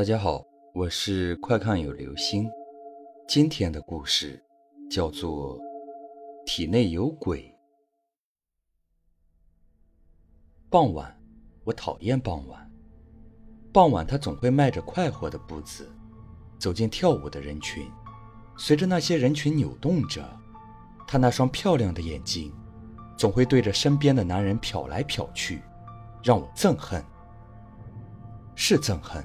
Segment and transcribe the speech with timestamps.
[0.00, 2.50] 大家好，我是快看有流星。
[3.28, 4.42] 今天的故事
[4.90, 5.58] 叫做
[6.46, 7.42] 《体内有鬼》。
[10.70, 11.14] 傍晚，
[11.64, 12.72] 我讨厌傍晚。
[13.74, 15.86] 傍晚，他总会迈着快活的步子
[16.58, 17.86] 走进跳舞的人群，
[18.56, 20.24] 随着那些人群扭动着，
[21.06, 22.50] 他那双漂亮的眼睛
[23.18, 25.60] 总会对着身边的男人瞟来瞟去，
[26.24, 27.04] 让我憎恨。
[28.54, 29.22] 是憎恨。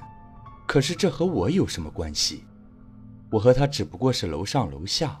[0.66, 2.44] 可是这和我有什么关系？
[3.30, 5.20] 我和他只不过是楼上楼下，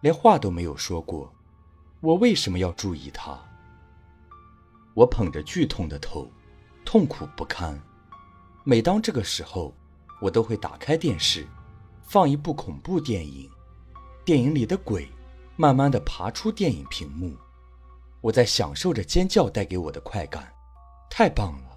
[0.00, 1.32] 连话都没有说过。
[2.00, 3.38] 我为什么要注意他？
[4.94, 6.30] 我捧着剧痛的头，
[6.84, 7.78] 痛苦不堪。
[8.64, 9.74] 每当这个时候，
[10.20, 11.46] 我都会打开电视，
[12.02, 13.48] 放一部恐怖电影。
[14.24, 15.08] 电影里的鬼
[15.56, 17.34] 慢慢的爬出电影屏幕，
[18.20, 20.52] 我在享受着尖叫带给我的快感，
[21.10, 21.69] 太棒了。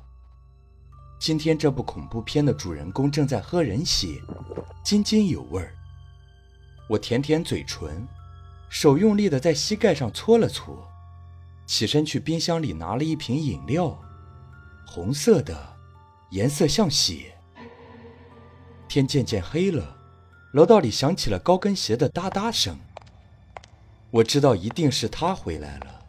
[1.24, 4.22] 今天这部恐怖片的主人公正在喝人血，
[4.84, 5.74] 津津有味儿。
[6.90, 8.06] 我舔舔嘴唇，
[8.68, 10.86] 手用力的在膝盖上搓了搓，
[11.66, 13.98] 起身去冰箱里拿了一瓶饮料，
[14.86, 15.78] 红色的，
[16.32, 17.34] 颜色像血。
[18.90, 19.96] 天渐渐黑了，
[20.52, 22.78] 楼道里响起了高跟鞋的哒哒声。
[24.12, 26.04] 我知道一定是他回来了，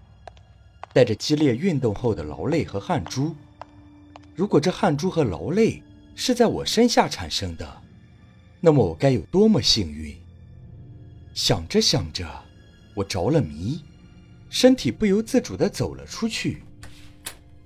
[0.92, 3.36] 带着激烈运动后的劳累和汗珠。
[4.34, 5.82] 如果这汗珠和劳累
[6.16, 7.82] 是在我身下产生的，
[8.60, 10.16] 那么我该有多么幸运！
[11.34, 12.28] 想着想着，
[12.94, 13.82] 我着了迷，
[14.48, 16.62] 身体不由自主地走了出去。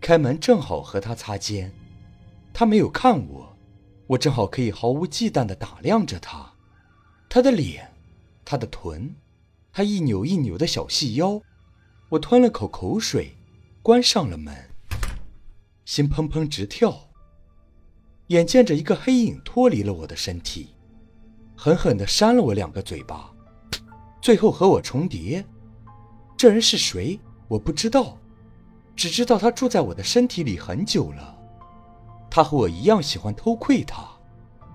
[0.01, 1.73] 开门正好和他擦肩，
[2.53, 3.57] 他没有看我，
[4.07, 6.53] 我正好可以毫无忌惮地打量着他，
[7.29, 7.91] 他的脸，
[8.45, 9.15] 他的臀，
[9.73, 11.41] 他一扭一扭的小细腰。
[12.11, 13.37] 我吞了口口水，
[13.83, 14.68] 关上了门。
[15.89, 16.95] 心砰砰直跳，
[18.27, 20.75] 眼见着一个黑影脱离了我的身体，
[21.57, 23.33] 狠狠地扇了我两个嘴巴，
[24.21, 25.43] 最后和我重叠。
[26.37, 27.19] 这人是谁？
[27.49, 28.19] 我不知道，
[28.95, 31.35] 只知道他住在我的身体里很久了。
[32.31, 34.07] 他和我一样喜欢偷窥他，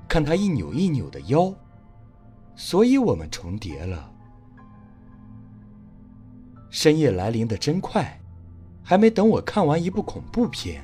[0.08, 1.54] 看他一扭一扭的腰，
[2.56, 4.12] 所以我们重叠了。
[6.72, 8.20] 深夜来临的真快，
[8.82, 10.84] 还没等我看完一部恐怖片。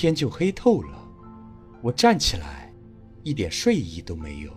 [0.00, 0.96] 天就黑透了，
[1.82, 2.72] 我站起来，
[3.24, 4.52] 一点睡意都没有，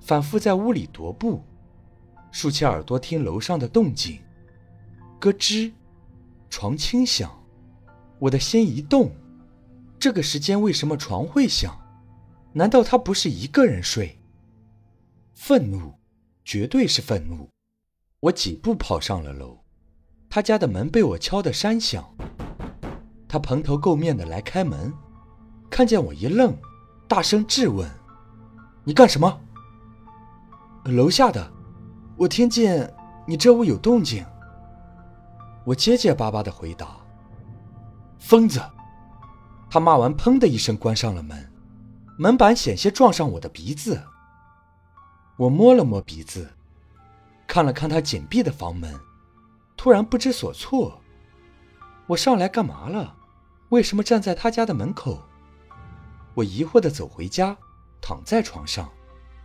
[0.00, 1.44] 反复在屋里踱步，
[2.32, 4.18] 竖起耳朵听楼上的动静，
[5.20, 5.70] 咯吱，
[6.50, 7.30] 床轻响，
[8.18, 9.12] 我的心一动，
[9.96, 11.72] 这个时间为什么床会响？
[12.52, 14.18] 难道他不是一个人睡？
[15.34, 15.94] 愤怒，
[16.44, 17.48] 绝对是愤怒，
[18.18, 19.60] 我几步跑上了楼，
[20.28, 22.12] 他家的门被我敲得山响。
[23.28, 24.92] 他蓬头垢面的来开门，
[25.68, 26.56] 看见我一愣，
[27.06, 27.86] 大声质问
[28.84, 29.40] ：“你干什么？”
[30.84, 31.52] 楼下的，
[32.16, 32.90] 我听见
[33.26, 34.24] 你这屋有动静。
[35.66, 36.96] 我结结巴巴的回答
[38.18, 38.58] ：“疯子！”
[39.70, 41.52] 他骂完，砰的一声关上了门，
[42.16, 44.02] 门板险些撞上我的鼻子。
[45.36, 46.50] 我摸了摸鼻子，
[47.46, 48.98] 看了看他紧闭的房门，
[49.76, 50.98] 突然不知所措。
[52.08, 53.14] 我上来干嘛了？
[53.68, 55.22] 为什么站在他家的门口？
[56.32, 57.54] 我疑惑地走回家，
[58.00, 58.90] 躺在床上，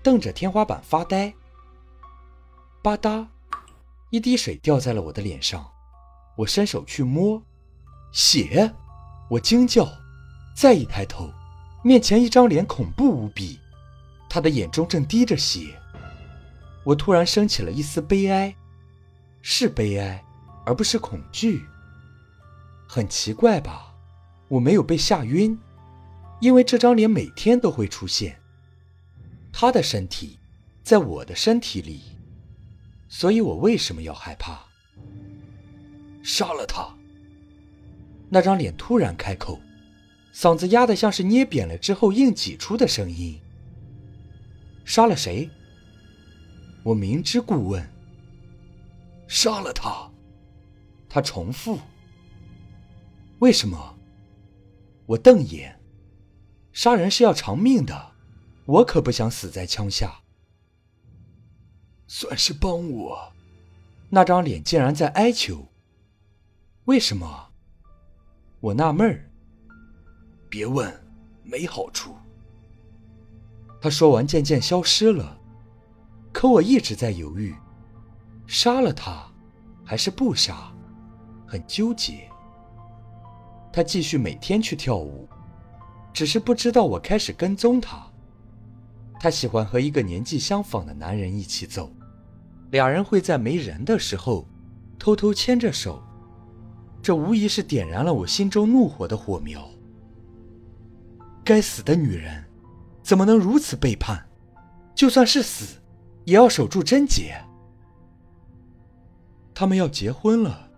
[0.01, 1.34] 瞪着天花板发呆。
[2.81, 3.28] 吧嗒，
[4.12, 5.69] 一滴水掉在了我的脸上。
[6.38, 7.44] 我伸手去摸，
[8.13, 8.73] 血！
[9.29, 9.85] 我惊叫，
[10.56, 11.29] 再一抬头，
[11.84, 13.59] 面前一张脸恐怖无比，
[14.29, 15.78] 他的眼中正滴着血。
[16.85, 18.56] 我突然升起了一丝悲哀，
[19.41, 20.23] 是悲哀，
[20.66, 21.66] 而不是恐惧。
[22.93, 23.95] 很奇怪吧？
[24.47, 25.57] 我没有被吓晕，
[26.39, 28.39] 因为这张脸每天都会出现。
[29.51, 30.37] 他的身体
[30.83, 32.03] 在我的身体里，
[33.09, 34.59] 所以我为什么要害怕？
[36.21, 36.95] 杀了他！
[38.29, 39.59] 那张脸突然开口，
[40.31, 43.41] 嗓子压得像是捏扁了之后硬挤出的声音。
[44.85, 45.49] 杀了谁？
[46.84, 47.84] 我明知故问。
[49.28, 50.11] 杀了他！
[51.09, 51.79] 他重复。
[53.43, 53.99] 为什么？
[55.05, 55.78] 我瞪眼，
[56.72, 58.13] 杀人是要偿命的，
[58.63, 60.22] 我可不想死在枪下。
[62.07, 63.34] 算是帮我，
[64.09, 65.67] 那张脸竟然在哀求。
[66.85, 67.49] 为什么？
[68.61, 69.29] 我纳闷儿。
[70.49, 71.05] 别问，
[71.43, 72.16] 没好处。
[73.81, 75.37] 他说完，渐渐消失了。
[76.31, 77.53] 可我一直在犹豫，
[78.47, 79.29] 杀了他，
[79.84, 80.73] 还是不杀，
[81.46, 82.29] 很纠结。
[83.73, 85.28] 他继续每天去跳舞，
[86.14, 88.05] 只是不知道我开始跟踪他。
[89.20, 91.91] 他喜欢和一个年纪相仿的男人一起走，
[92.70, 94.47] 俩人会在没人的时候
[94.99, 96.03] 偷偷牵着手，
[97.02, 99.67] 这无疑是点燃了我心中怒火的火苗。
[101.43, 102.46] 该死的女人，
[103.02, 104.23] 怎么能如此背叛？
[104.93, 105.81] 就算是死，
[106.25, 107.35] 也要守住贞洁。
[109.55, 110.70] 他们要结婚了，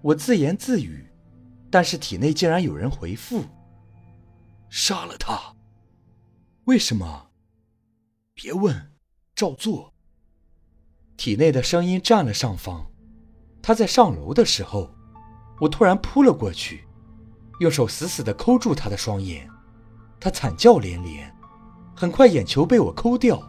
[0.00, 1.06] 我自言自语，
[1.74, 3.42] 但是体内竟然有人回复
[4.70, 5.56] ：“杀了他。”
[6.66, 7.30] 为什么？
[8.32, 8.92] 别问，
[9.34, 9.92] 照做。
[11.16, 12.86] 体内的声音占了上方。
[13.60, 14.88] 他在上楼的时候，
[15.58, 16.84] 我突然扑了过去，
[17.58, 19.50] 用手死死地抠住他的双眼。
[20.20, 21.34] 他惨叫连连，
[21.96, 23.42] 很快眼球被我抠掉。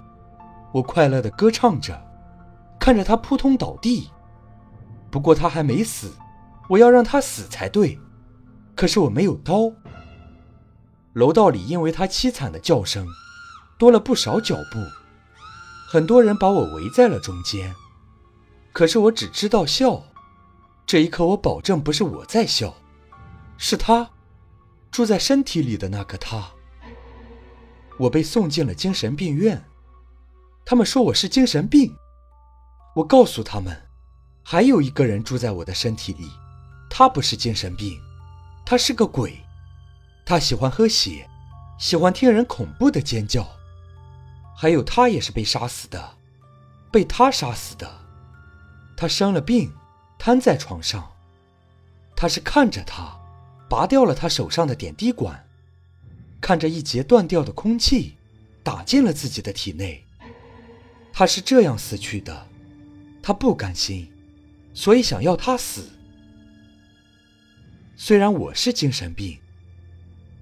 [0.74, 1.96] 我快乐地歌唱着，
[2.80, 4.10] 看着他扑通倒地。
[5.12, 6.12] 不过他还没死，
[6.68, 8.00] 我要让他死才对。
[8.76, 9.72] 可是我没有刀。
[11.14, 13.08] 楼道里因为他凄惨的叫声。
[13.78, 14.80] 多了不少脚步，
[15.90, 17.76] 很多人把我围在了中间。
[18.72, 20.02] 可是我只知道笑。
[20.88, 22.74] 这一刻，我保证不是我在笑，
[23.58, 24.12] 是他，
[24.92, 26.52] 住在身体里的那个他。
[27.98, 29.66] 我被送进了精神病院，
[30.64, 31.94] 他们说我是精神病。
[32.96, 33.76] 我告诉他们，
[34.42, 36.30] 还有一个人住在我的身体里，
[36.90, 38.00] 他不是精神病，
[38.66, 39.44] 他是个鬼，
[40.26, 41.30] 他喜欢喝血，
[41.78, 43.48] 喜欢听人恐怖的尖叫。
[44.58, 46.18] 还有他也是被杀死的，
[46.92, 48.00] 被他杀死的。
[48.98, 49.72] 他生了病，
[50.18, 51.12] 瘫在床上。
[52.16, 53.20] 他是看着他，
[53.70, 55.46] 拔掉了他手上的点滴管，
[56.42, 58.16] 看着一节断掉的空气
[58.64, 60.06] 打进了自己的体内。
[61.14, 62.48] 他是这样死去的，
[63.22, 64.12] 他不甘心，
[64.74, 65.90] 所以想要他死。
[67.98, 69.40] 虽然我是精神病，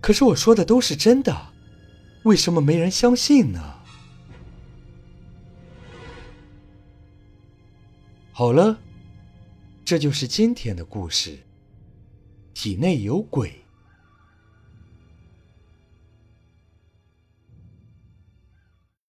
[0.01, 1.53] 可是我说的都是真的，
[2.23, 3.79] 为什么没人相信呢？
[8.31, 8.79] 好了，
[9.85, 11.39] 这就是今天的故事。
[12.53, 13.62] 体内有鬼。